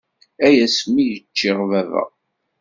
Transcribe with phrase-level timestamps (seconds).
[0.45, 2.03] Ay asmi iččiɣ baba!